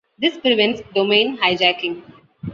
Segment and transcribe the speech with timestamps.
[0.17, 2.01] This prevents Domain hijacking.